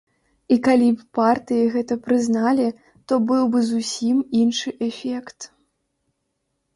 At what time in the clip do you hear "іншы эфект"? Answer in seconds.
4.39-5.39